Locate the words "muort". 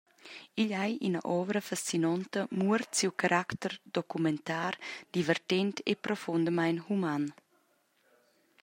2.59-2.89